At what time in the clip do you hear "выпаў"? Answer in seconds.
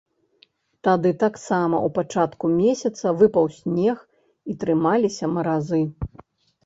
3.21-3.45